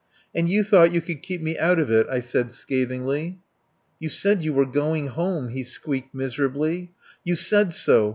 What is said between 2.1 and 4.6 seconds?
said scathingly. "You said you